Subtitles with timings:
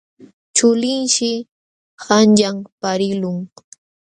[0.55, 1.29] Chulinshi
[2.03, 3.37] qanyan paqarilqun.